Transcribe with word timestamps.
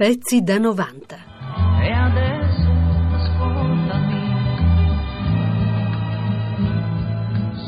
Pezzi 0.00 0.40
da 0.40 0.56
90. 0.56 1.16
E 1.82 1.92
adesso 1.92 2.70
ascoltami. 3.12 4.32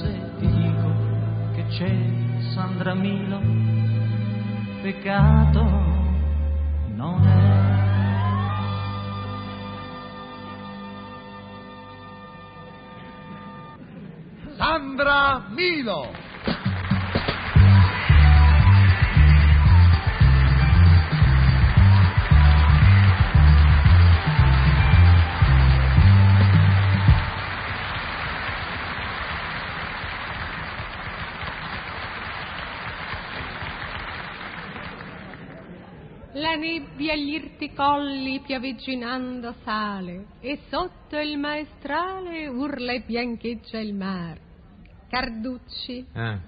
Se 0.00 0.30
ti 0.38 0.46
dico 0.46 0.94
che 1.52 1.66
c'è 1.66 1.94
Sandra 2.54 2.94
Milo, 2.94 3.38
peccato 4.80 5.62
non 6.94 7.22
è. 7.26 7.50
Sandra 14.56 15.48
Milo. 15.50 16.31
La 36.42 36.56
nebbia 36.56 37.12
agli 37.12 37.34
irti 37.34 37.72
colli 37.72 38.40
piovigginando 38.40 39.54
sale 39.62 40.24
e 40.40 40.58
sotto 40.68 41.16
il 41.16 41.38
maestrale 41.38 42.48
urla 42.48 42.94
e 42.94 43.04
biancheggia 43.06 43.78
il 43.78 43.94
mar. 43.94 44.40
Carducci, 45.08 46.04
Eh, 46.12 46.38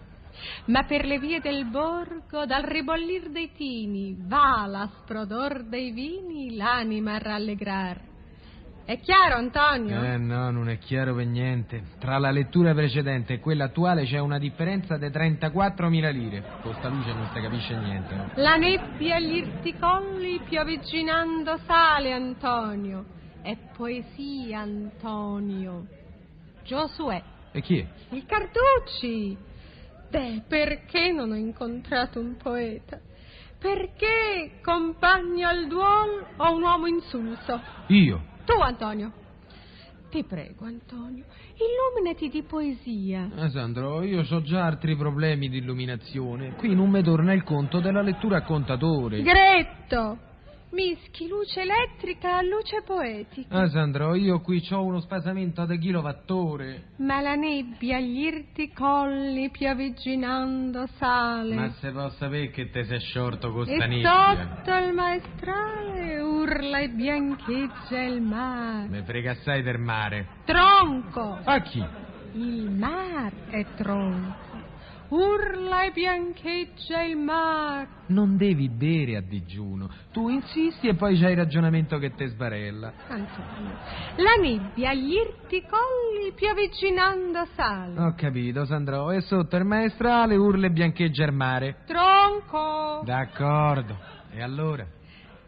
ma 0.67 0.83
per 0.83 1.05
le 1.05 1.21
vie 1.21 1.39
del 1.39 1.67
borgo, 1.67 2.45
dal 2.45 2.65
ribollir 2.65 3.31
dei 3.31 3.53
tini, 3.53 4.17
va 4.19 4.67
l'aspro 4.67 5.21
odor 5.21 5.63
dei 5.63 5.93
vini 5.93 6.57
l'anima 6.57 7.15
a 7.15 7.19
rallegrar. 7.19 8.01
È 8.87 9.01
chiaro, 9.01 9.37
Antonio? 9.37 10.03
eh 10.03 10.19
no, 10.19 10.51
non 10.51 10.69
è 10.69 10.77
chiaro 10.77 11.15
per 11.15 11.25
niente. 11.25 11.83
Tra 11.99 12.19
la 12.19 12.31
lettura 12.31 12.75
precedente 12.75 13.35
e 13.35 13.41
quella 13.41 13.65
attuale 13.65 14.05
c'è 14.05 14.19
una 14.19 14.39
differenza 14.39 14.99
di 14.99 15.07
34.000 15.07 16.13
lire. 16.13 16.45
Con 16.61 16.75
sta 16.75 16.89
luce 16.89 17.15
non 17.15 17.31
si 17.33 17.41
capisce 17.41 17.75
niente. 17.79 18.15
no? 18.15 18.31
La 18.35 18.57
nebbia 18.57 19.17
agli 19.17 19.37
irti 19.37 19.75
colli 19.79 20.39
piovigginando 20.47 21.57
sale, 21.67 22.13
Antonio. 22.13 23.07
È 23.41 23.57
poesia, 23.75 24.61
Antonio. 24.61 25.87
Giosuè. 26.63 27.23
E 27.53 27.61
chi 27.63 27.79
è? 27.79 27.87
Il 28.11 28.27
Carducci! 28.27 29.35
Beh, 30.11 30.43
perché 30.47 31.11
non 31.11 31.31
ho 31.31 31.37
incontrato 31.37 32.21
un 32.21 32.37
poeta? 32.37 33.01
Perché, 33.59 34.61
compagno 34.63 35.49
al 35.49 35.69
duolo, 35.69 36.27
ho 36.37 36.55
un 36.55 36.63
uomo 36.63 36.87
insulso. 36.87 37.59
Io. 37.87 38.33
Tu, 38.45 38.53
Antonio. 38.61 39.13
Ti 40.11 40.23
prego, 40.23 40.65
Antonio, 40.67 41.25
illuminati 41.57 42.29
di 42.29 42.43
poesia. 42.43 43.29
Eh, 43.37 43.49
Sandro, 43.51 44.03
io 44.05 44.23
ho 44.29 44.43
già 44.43 44.65
altri 44.65 44.95
problemi 44.97 45.49
di 45.49 45.59
illuminazione. 45.59 46.55
Qui 46.55 46.73
non 46.75 46.89
mi 46.91 47.03
torna 47.03 47.33
il 47.33 47.43
conto 47.43 47.81
della 47.81 48.01
lettura 48.03 48.37
a 48.39 48.43
contatore. 48.43 49.23
Gretto! 49.23 50.19
Mischi 50.71 51.29
luce 51.29 51.61
elettrica 51.61 52.39
a 52.39 52.43
luce 52.43 52.83
poetica. 52.85 53.61
Ah, 53.61 53.69
Sandro, 53.69 54.17
io 54.17 54.41
qui 54.41 54.61
ho 54.73 54.83
uno 54.83 54.99
spasamento 55.01 55.65
da 55.65 55.77
kilowattore. 55.77 56.91
Ma 56.99 57.21
la 57.21 57.37
nebbia 57.37 57.99
agli 57.99 58.25
irti 58.25 58.73
colli 58.73 59.51
piovigginando 59.51 60.87
sale. 60.99 61.55
Ma 61.55 61.71
se 61.79 61.93
posso 61.93 62.17
sapere 62.17 62.51
che 62.51 62.71
te 62.71 62.85
sei 62.87 62.99
sciorto 62.99 63.53
con 63.53 63.69
E 63.69 63.75
sta 63.77 63.87
nebbia. 63.87 64.63
sotto 64.65 64.77
il 64.77 64.93
maestrale 64.95 66.19
urla 66.45 66.81
e 66.81 66.89
biancheggia 66.91 68.03
il 68.03 68.21
mare. 68.21 68.89
Me 68.89 69.03
frega 69.03 69.31
assai 69.33 69.63
del 69.63 69.79
mare. 69.79 70.27
Tronco! 70.45 71.39
A 71.43 71.61
chi? 71.63 71.83
Il 72.33 72.71
mar 72.71 73.33
è 73.49 73.65
tronco. 73.75 74.43
Urla 75.09 75.85
e 75.85 75.91
biancheggia 75.93 77.03
il 77.03 77.17
mar. 77.17 77.87
Non 78.09 78.37
devi 78.37 78.69
bere 78.69 79.17
a 79.17 79.21
digiuno. 79.21 79.89
Tu 80.13 80.29
insisti 80.29 80.89
e 80.89 80.95
poi 80.95 81.19
c'hai 81.19 81.33
il 81.33 81.37
ragionamento 81.39 81.99
che 81.99 82.15
te 82.15 82.27
sbarella. 82.27 82.93
Antonio, 83.09 83.79
la 84.17 84.35
nebbia 84.41 84.91
agli 84.91 85.13
irti 85.13 85.63
colli 85.63 86.33
piovigginando 86.35 87.47
sale. 87.55 88.01
Ho 88.01 88.15
capito, 88.15 88.65
Sandro. 88.67 89.13
E 89.13 89.21
sotto 89.21 89.57
il 89.57 89.65
maestrale 89.65 90.37
urla 90.37 90.67
e 90.67 90.71
biancheggia 90.71 91.25
il 91.25 91.33
mare. 91.33 91.77
Tronco! 91.87 93.03
D'accordo. 93.05 93.97
E 94.31 94.43
allora? 94.43 94.85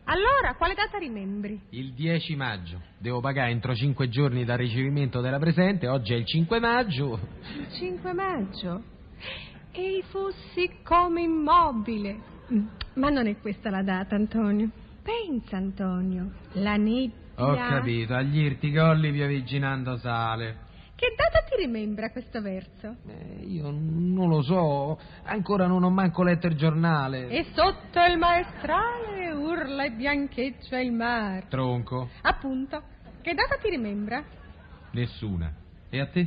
Allora, 0.08 0.54
quale 0.56 0.74
data 0.74 0.98
rimembri? 0.98 1.60
Il 1.70 1.92
10 1.92 2.36
maggio. 2.36 2.80
Devo 2.98 3.20
pagare 3.20 3.50
entro 3.50 3.74
5 3.74 4.08
giorni 4.08 4.44
dal 4.44 4.56
ricevimento 4.58 5.20
della 5.20 5.38
presente. 5.38 5.88
Oggi 5.88 6.12
è 6.14 6.16
il 6.16 6.24
5 6.24 6.60
maggio. 6.60 7.18
Il 7.58 7.66
5 7.72 8.12
maggio. 8.12 8.82
E 9.72 10.04
fossi 10.08 10.70
come 10.84 11.22
immobile. 11.22 12.18
Mm, 12.52 12.66
Ma 12.94 13.08
non 13.08 13.26
è 13.26 13.36
questa 13.40 13.68
la 13.68 13.82
data, 13.82 14.14
Antonio. 14.14 14.70
Pensa, 15.02 15.56
Antonio. 15.56 16.30
La 16.52 16.76
nebbia. 16.76 17.24
Ho 17.38 17.54
capito. 17.56 18.14
Agli 18.14 18.38
irti 18.38 18.72
colli 18.72 19.10
piovigginando 19.10 19.96
sale. 19.96 20.64
Che 20.94 21.14
data 21.14 21.44
ti 21.46 21.62
rimembra 21.62 22.10
questo 22.10 22.40
verso? 22.40 22.96
Eh, 23.08 23.44
io 23.44 23.70
non 23.70 24.28
lo 24.28 24.40
so. 24.40 24.98
Ancora 25.24 25.66
non 25.66 25.82
ho 25.82 25.90
manco 25.90 26.22
letto 26.22 26.46
il 26.46 26.54
giornale. 26.54 27.28
E 27.28 27.46
sotto 27.52 28.00
il 28.08 28.16
maestrale 28.16 29.15
urla 29.56 29.84
e 29.84 29.90
biancheggia 29.90 30.78
il 30.78 30.92
mar. 30.92 31.44
Tronco? 31.46 32.10
Appunto. 32.22 32.82
Che 33.22 33.34
data 33.34 33.56
ti 33.56 33.70
rimembra? 33.70 34.22
Nessuna. 34.92 35.52
E 35.88 36.00
a 36.00 36.06
te? 36.06 36.26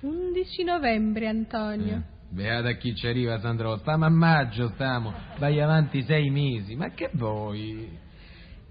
11 0.00 0.64
novembre, 0.64 1.28
Antonio. 1.28 1.96
Eh, 1.96 2.12
Beata 2.28 2.72
chi 2.72 2.94
ci 2.94 3.06
arriva, 3.06 3.38
Sandro. 3.38 3.76
Stiamo 3.78 4.06
a 4.06 4.10
maggio, 4.10 4.68
stiamo. 4.70 5.12
Vai 5.38 5.60
avanti 5.60 6.02
sei 6.02 6.30
mesi. 6.30 6.74
Ma 6.74 6.90
che 6.90 7.10
vuoi? 7.12 7.96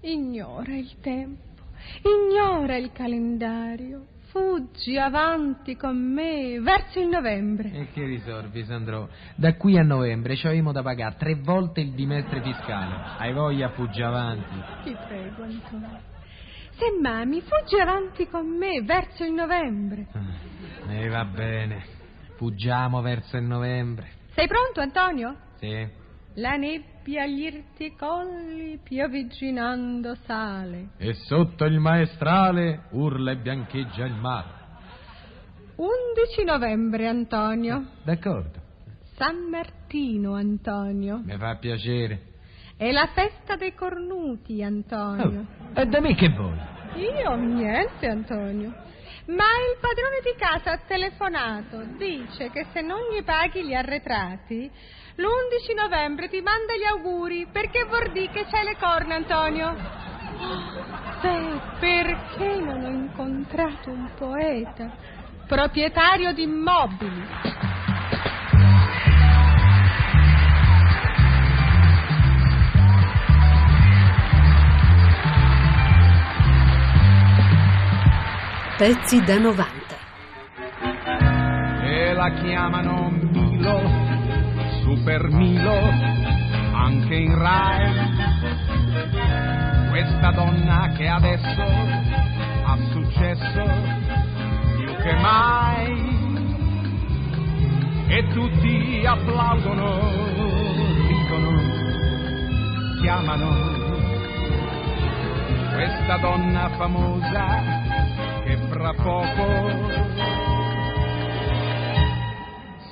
Ignora 0.02 0.76
il 0.76 1.00
tempo, 1.00 1.62
ignora 2.02 2.76
il 2.76 2.92
calendario. 2.92 4.06
Fuggi 4.34 4.98
avanti 4.98 5.76
con 5.76 5.96
me 5.96 6.58
verso 6.58 6.98
il 6.98 7.06
novembre. 7.06 7.70
E 7.70 7.92
che 7.92 8.04
risolvi, 8.04 8.64
Sandro? 8.64 9.08
Da 9.36 9.54
qui 9.54 9.78
a 9.78 9.84
novembre 9.84 10.34
ci 10.34 10.48
avevamo 10.48 10.72
da 10.72 10.82
pagare 10.82 11.14
tre 11.16 11.36
volte 11.36 11.82
il 11.82 11.92
dimestre 11.92 12.42
fiscale. 12.42 12.96
Hai 13.16 13.32
voglia, 13.32 13.68
fuggi 13.68 14.02
avanti. 14.02 14.60
Ti 14.82 14.96
prego, 15.06 15.44
Antonio. 15.44 16.00
Se 16.70 16.98
mami, 17.00 17.42
fuggi 17.42 17.78
avanti 17.80 18.26
con 18.26 18.48
me 18.48 18.82
verso 18.82 19.22
il 19.22 19.34
novembre. 19.34 20.08
E 20.88 21.08
va 21.08 21.24
bene. 21.26 21.84
Fuggiamo 22.34 23.02
verso 23.02 23.36
il 23.36 23.44
novembre. 23.44 24.08
Sei 24.34 24.48
pronto, 24.48 24.80
Antonio? 24.80 25.36
Sì. 25.60 25.88
La 26.34 26.56
nebbia 26.56 26.93
agli 27.18 27.42
irti 27.42 27.94
colli 27.96 28.78
piovigginando 28.82 30.14
sale. 30.26 30.88
E 30.96 31.14
sotto 31.14 31.64
il 31.64 31.78
maestrale 31.78 32.84
urla 32.90 33.32
e 33.32 33.36
biancheggia 33.36 34.04
il 34.06 34.14
mare. 34.14 34.62
11 35.76 36.44
novembre, 36.44 37.08
Antonio. 37.08 37.84
D'accordo. 38.02 38.62
San 39.16 39.48
Martino, 39.50 40.34
Antonio. 40.34 41.20
Mi 41.24 41.36
fa 41.36 41.56
piacere. 41.56 42.32
È 42.76 42.90
la 42.90 43.08
festa 43.14 43.56
dei 43.56 43.74
cornuti, 43.74 44.62
Antonio. 44.62 45.46
Oh, 45.74 45.80
e 45.80 45.86
da 45.86 46.00
me 46.00 46.14
che 46.14 46.28
vuoi? 46.30 46.58
Io 46.96 47.34
niente, 47.36 48.06
Antonio. 48.06 48.83
Ma 49.26 49.44
il 49.44 49.78
padrone 49.80 50.20
di 50.22 50.34
casa 50.36 50.72
ha 50.72 50.78
telefonato. 50.86 51.82
Dice 51.96 52.50
che 52.50 52.66
se 52.72 52.82
non 52.82 52.98
gli 53.10 53.22
paghi 53.24 53.64
gli 53.64 53.72
arretrati, 53.72 54.70
l'11 55.16 55.74
novembre 55.74 56.28
ti 56.28 56.42
manda 56.42 56.74
gli 56.74 56.84
auguri 56.84 57.46
perché 57.50 57.84
vuol 57.84 58.12
dire 58.12 58.30
che 58.30 58.44
c'hai 58.50 58.64
le 58.64 58.76
corna, 58.76 59.14
Antonio. 59.14 59.74
Beh, 61.22 61.60
perché 61.78 62.60
non 62.60 62.84
ho 62.84 62.88
incontrato 62.88 63.90
un 63.90 64.10
poeta, 64.14 64.90
proprietario 65.46 66.32
di 66.34 66.42
immobili? 66.42 67.26
Pezzi 78.84 79.18
da 79.24 79.38
90. 79.38 79.64
E 81.84 82.12
la 82.12 82.30
chiamano 82.34 83.08
Milo, 83.08 83.80
Super 84.82 85.30
Milo, 85.30 85.88
anche 86.74 87.14
in 87.14 87.34
Rai. 87.34 87.94
Questa 89.88 90.32
donna 90.32 90.92
che 90.98 91.08
adesso 91.08 91.62
ha 91.62 92.76
successo 92.92 93.62
più 94.76 94.94
che 94.96 95.14
mai. 95.14 96.12
E 98.08 98.26
tutti 98.34 99.02
applaudono, 99.06 100.10
ridono, 101.08 101.62
chiamano 103.00 103.72
questa 105.72 106.18
donna 106.18 106.68
famosa 106.76 107.83
che 108.44 108.58
fra 108.68 108.92
poco 108.92 109.72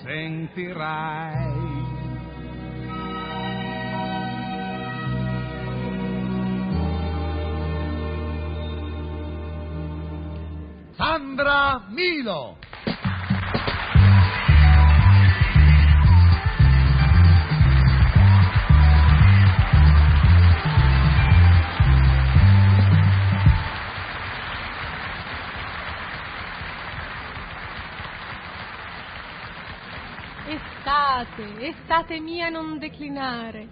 sentirai. 0.03 1.61
Sandra 10.97 11.85
Milo. 11.91 12.57
Estate, 30.53 31.67
estate 31.67 32.21
mia 32.21 32.51
non 32.51 32.79
declinare, 32.79 33.67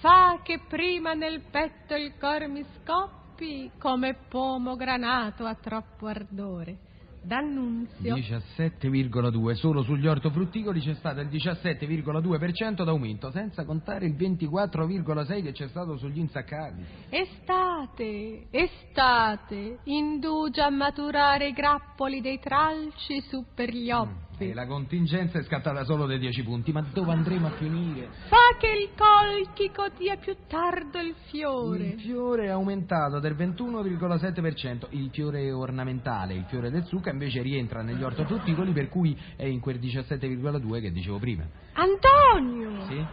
fa 0.00 0.40
che 0.42 0.58
prima 0.66 1.12
nel 1.12 1.42
petto 1.50 1.94
il 1.94 2.14
cor 2.18 2.48
mi 2.48 2.64
scoppi 2.78 3.70
come 3.78 4.14
pomo 4.30 4.74
granato 4.74 5.44
a 5.44 5.54
troppo 5.54 6.06
ardore. 6.06 6.78
D'annunzio. 7.24 8.14
17,2. 8.14 9.52
Solo 9.54 9.82
sugli 9.82 10.06
ortofrutticoli 10.06 10.80
c'è 10.80 10.94
stato 10.94 11.20
il 11.20 11.28
17,2% 11.28 12.84
d'aumento, 12.84 13.30
senza 13.30 13.64
contare 13.64 14.06
il 14.06 14.14
24,6% 14.14 15.42
che 15.42 15.52
c'è 15.52 15.68
stato 15.68 15.98
sugli 15.98 16.18
insaccati. 16.18 16.84
Estate, 17.10 18.46
estate, 18.50 19.78
indugia 19.84 20.66
a 20.66 20.70
maturare 20.70 21.48
i 21.48 21.52
grappoli 21.52 22.20
dei 22.22 22.38
tralci 22.38 23.20
su 23.28 23.44
per 23.54 23.70
gli 23.70 23.90
oppi. 23.90 24.24
E 24.36 24.52
la 24.52 24.66
contingenza 24.66 25.38
è 25.38 25.42
scattata 25.44 25.84
solo 25.84 26.06
dei 26.06 26.18
10 26.18 26.42
punti, 26.42 26.72
ma 26.72 26.84
dove 26.92 27.12
andremo 27.12 27.46
a 27.46 27.50
finire? 27.50 28.08
Fa 28.26 28.56
che 28.58 28.66
il 28.66 28.90
colchico 28.96 29.88
dia 29.96 30.16
più 30.16 30.34
tardo 30.48 30.98
il 30.98 31.14
fiore. 31.30 31.84
Il 31.84 32.00
fiore 32.00 32.46
è 32.46 32.48
aumentato 32.48 33.20
del 33.20 33.34
21,7%, 33.34 34.86
il 34.90 35.10
fiore 35.12 35.52
ornamentale, 35.52 36.34
il 36.34 36.44
fiore 36.48 36.70
del 36.70 36.84
zucca 36.84 37.10
invece 37.10 37.42
rientra 37.42 37.82
negli 37.82 38.02
ortofrutticoli 38.02 38.72
per 38.72 38.88
cui 38.88 39.16
è 39.36 39.44
in 39.44 39.60
quel 39.60 39.78
17,2 39.78 40.80
che 40.80 40.90
dicevo 40.90 41.18
prima. 41.18 41.44
Antonio! 41.74 42.86
Sì? 42.86 43.06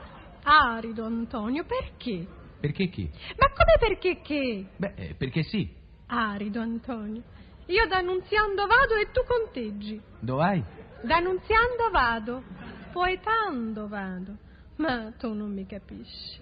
Arido 0.44 1.06
Antonio, 1.06 1.64
perché? 1.66 2.26
Perché 2.60 2.88
chi? 2.88 3.10
Ma 3.38 3.48
come 3.50 3.76
perché 3.80 4.22
che? 4.22 4.66
Beh, 4.76 4.94
eh, 4.96 5.16
perché 5.16 5.44
sì. 5.44 5.70
Arido 6.08 6.62
Antonio. 6.62 7.22
Io 7.68 7.88
d'annunziando 7.88 8.66
vado 8.66 8.96
e 8.96 9.12
tu 9.12 9.22
conteggi. 9.26 10.02
Dove 10.20 10.40
vai? 10.40 10.64
D'annunziando 11.02 11.90
vado, 11.92 12.44
poetando 12.92 13.88
vado. 13.88 14.38
Ma 14.78 15.12
tu 15.18 15.34
non 15.34 15.52
mi 15.52 15.66
capisci. 15.66 16.40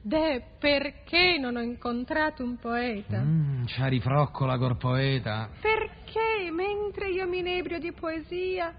De 0.00 0.42
perché 0.58 1.36
non 1.38 1.56
ho 1.56 1.60
incontrato 1.60 2.42
un 2.42 2.56
poeta? 2.58 3.20
Mm, 3.20 3.64
c'ha 3.66 3.86
rifroccola 3.86 4.56
col 4.58 4.76
poeta. 4.76 5.50
Perché 5.60 6.50
mentre 6.50 7.10
io 7.10 7.26
mi 7.28 7.38
inebrio 7.38 7.78
di 7.78 7.92
poesia, 7.92 8.72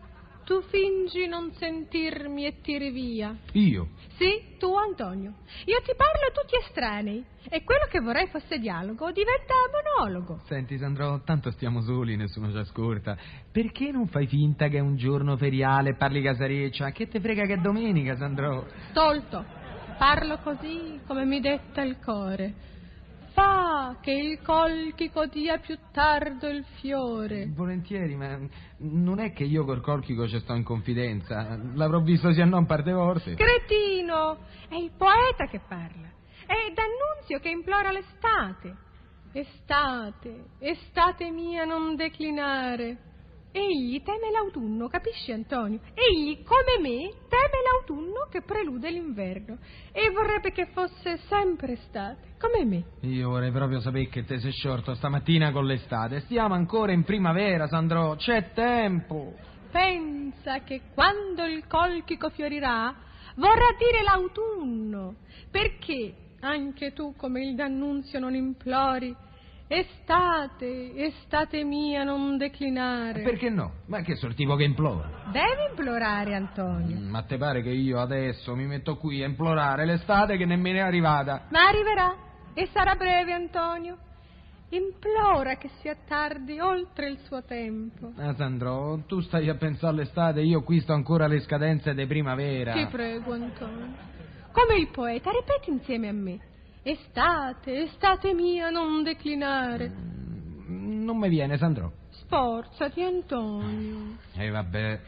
tu 0.43 0.61
fingi 0.69 1.27
non 1.27 1.51
sentirmi 1.53 2.45
e 2.45 2.61
tiri 2.61 2.91
via? 2.91 3.35
Io? 3.53 3.89
Sì, 4.17 4.57
tu 4.57 4.75
Antonio. 4.75 5.33
Io 5.65 5.81
ti 5.81 5.93
parlo 5.95 6.27
e 6.27 6.31
tu 6.33 6.47
ti 6.47 6.55
estranei. 6.57 7.23
E 7.49 7.63
quello 7.63 7.85
che 7.89 7.99
vorrei 7.99 8.27
fosse 8.27 8.59
dialogo 8.59 9.11
diventa 9.11 9.53
monologo. 9.97 10.41
Senti, 10.45 10.77
Sandro, 10.77 11.21
tanto 11.23 11.51
stiamo 11.51 11.81
soli, 11.81 12.15
nessuno 12.15 12.51
ci 12.51 12.57
ascolta. 12.57 13.17
Perché 13.51 13.91
non 13.91 14.07
fai 14.07 14.27
finta 14.27 14.67
che 14.67 14.77
è 14.77 14.81
un 14.81 14.95
giorno 14.95 15.37
feriale 15.37 15.91
e 15.91 15.95
parli 15.95 16.21
casareccia? 16.21 16.91
Che 16.91 17.07
te 17.07 17.19
frega 17.19 17.45
che 17.45 17.53
è 17.53 17.57
domenica, 17.57 18.15
Sandro? 18.15 18.67
Stolto. 18.89 19.43
Parlo 19.97 20.37
così 20.39 20.99
come 21.05 21.25
mi 21.25 21.39
detta 21.39 21.81
il 21.81 21.99
core. 21.99 22.53
Fa 23.33 23.97
che 24.01 24.11
il 24.11 24.41
colchico 24.41 25.25
dia 25.27 25.57
più 25.57 25.77
tardo 25.91 26.47
il 26.47 26.65
fiore. 26.79 27.49
Volentieri, 27.53 28.15
ma 28.15 28.37
non 28.77 29.19
è 29.19 29.31
che 29.31 29.43
io 29.43 29.63
col 29.63 29.81
colchico 29.81 30.27
ci 30.27 30.39
sto 30.39 30.53
in 30.53 30.63
confidenza. 30.63 31.57
L'avrò 31.73 31.99
visto 32.01 32.31
sì 32.33 32.41
e 32.41 32.45
no 32.45 32.57
un 32.57 32.65
par 32.65 32.83
di 32.83 32.91
volte. 32.91 33.35
Cretino! 33.35 34.39
È 34.67 34.75
il 34.75 34.91
poeta 34.97 35.45
che 35.47 35.61
parla. 35.67 36.09
È 36.45 36.73
D'Annunzio 36.73 37.39
che 37.39 37.49
implora 37.49 37.91
l'estate. 37.91 38.75
Estate, 39.33 40.45
estate 40.59 41.31
mia 41.31 41.63
non 41.63 41.95
declinare. 41.95 43.10
Egli 43.53 44.01
teme 44.01 44.31
l'autunno, 44.31 44.87
capisci 44.87 45.33
Antonio? 45.33 45.81
Egli, 45.93 46.41
come 46.43 46.79
me, 46.79 47.11
teme 47.27 47.61
l'autunno 47.69 48.27
che 48.29 48.41
prelude 48.43 48.89
l'inverno 48.89 49.57
e 49.91 50.09
vorrebbe 50.09 50.51
che 50.51 50.67
fosse 50.67 51.17
sempre 51.27 51.73
estate, 51.73 52.35
come 52.39 52.63
me. 52.63 52.83
Io 53.01 53.29
vorrei 53.29 53.51
proprio 53.51 53.81
sapere 53.81 54.07
che 54.07 54.23
te 54.23 54.39
sei 54.39 54.51
sciorto 54.51 54.93
stamattina 54.95 55.51
con 55.51 55.65
l'estate. 55.65 56.21
Stiamo 56.21 56.53
ancora 56.53 56.93
in 56.93 57.03
primavera, 57.03 57.67
Sandro, 57.67 58.15
c'è 58.15 58.53
tempo. 58.53 59.33
Pensa 59.69 60.59
che 60.59 60.81
quando 60.93 61.43
il 61.43 61.67
colchico 61.67 62.29
fiorirà 62.29 62.95
vorrà 63.35 63.75
dire 63.77 64.01
l'autunno, 64.01 65.15
perché 65.51 66.15
anche 66.39 66.93
tu 66.93 67.15
come 67.17 67.43
il 67.43 67.55
D'Annunzio 67.55 68.19
non 68.19 68.33
implori 68.33 69.13
Estate, 69.73 70.93
estate 70.95 71.63
mia, 71.63 72.03
non 72.03 72.35
declinare. 72.35 73.21
Perché 73.21 73.49
no? 73.49 73.75
Ma 73.85 74.01
che 74.01 74.17
tipo 74.35 74.55
che 74.55 74.65
implora? 74.65 75.29
Devi 75.31 75.69
implorare, 75.69 76.35
Antonio. 76.35 76.97
Mm, 76.97 77.09
ma 77.09 77.21
te 77.21 77.37
pare 77.37 77.61
che 77.61 77.69
io 77.69 78.01
adesso 78.01 78.53
mi 78.53 78.65
metto 78.65 78.97
qui 78.97 79.23
a 79.23 79.27
implorare 79.27 79.85
l'estate 79.85 80.35
che 80.35 80.43
nemmeno 80.43 80.79
è 80.79 80.81
arrivata? 80.81 81.45
Ma 81.51 81.69
arriverà 81.69 82.13
e 82.53 82.67
sarà 82.73 82.95
breve, 82.95 83.31
Antonio. 83.31 83.97
Implora 84.71 85.55
che 85.55 85.69
sia 85.79 85.95
tardi 86.05 86.59
oltre 86.59 87.07
il 87.07 87.19
suo 87.19 87.41
tempo. 87.45 88.11
Ah, 88.17 88.33
Sandro, 88.35 89.03
tu 89.07 89.21
stai 89.21 89.47
a 89.47 89.55
pensare 89.55 89.93
all'estate, 89.93 90.41
io 90.41 90.63
qui 90.63 90.81
sto 90.81 90.91
ancora 90.91 91.23
alle 91.23 91.39
scadenze 91.39 91.93
di 91.93 92.05
primavera. 92.05 92.73
Ti 92.73 92.87
prego, 92.87 93.31
Antonio. 93.31 93.95
Come 94.51 94.75
il 94.79 94.89
poeta, 94.91 95.31
ripeti 95.31 95.69
insieme 95.69 96.09
a 96.09 96.13
me. 96.13 96.39
Estate, 96.83 97.83
estate 97.83 98.33
mia, 98.33 98.69
non 98.69 99.03
declinare. 99.03 99.87
Mm, 99.89 101.03
non 101.03 101.17
mi 101.17 101.29
viene, 101.29 101.57
Sandro. 101.57 101.93
Sforzati, 102.09 103.03
Antonio. 103.03 104.17
E 104.33 104.45
eh, 104.45 104.49
vabbè. 104.49 104.99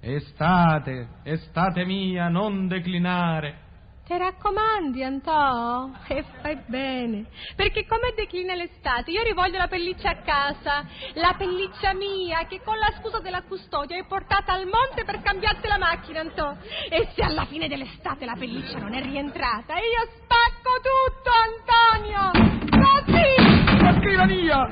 Estate, 0.00 1.08
estate 1.22 1.84
mia, 1.84 2.28
non 2.28 2.66
declinare. 2.66 3.63
Ti 4.06 4.18
raccomandi, 4.18 5.02
Antò, 5.02 5.88
e 6.08 6.24
fai 6.42 6.58
bene, 6.66 7.24
perché 7.56 7.86
come 7.86 8.12
declina 8.14 8.54
l'estate, 8.54 9.10
io 9.10 9.22
rivoglio 9.22 9.56
la 9.56 9.66
pelliccia 9.66 10.10
a 10.10 10.16
casa, 10.16 10.84
la 11.14 11.34
pelliccia 11.38 11.94
mia, 11.94 12.44
che 12.46 12.60
con 12.62 12.76
la 12.76 12.92
scusa 13.00 13.20
della 13.20 13.40
custodia 13.44 13.96
è 13.96 14.04
portata 14.04 14.52
al 14.52 14.66
monte 14.66 15.04
per 15.04 15.22
cambiarti 15.22 15.66
la 15.66 15.78
macchina, 15.78 16.20
Antò. 16.20 16.54
E 16.90 17.08
se 17.14 17.22
alla 17.22 17.46
fine 17.46 17.66
dell'estate 17.66 18.26
la 18.26 18.36
pelliccia 18.38 18.76
non 18.76 18.92
è 18.92 19.00
rientrata, 19.00 19.72
io 19.78 20.06
spacco 20.18 20.82
tutto, 20.84 21.30
Antonio! 22.04 22.30
Così! 22.68 23.82
La 23.82 23.94
scrivania! 24.00 24.68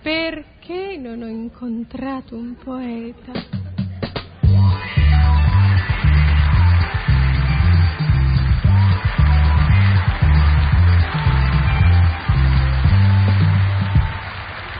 Perché 0.00 0.96
non 0.96 1.22
ho 1.22 1.26
incontrato 1.26 2.36
un 2.36 2.54
poeta? 2.54 3.69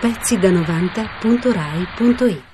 Pezzi 0.01 0.39
da 0.39 0.51
90.rai.it 0.51 2.50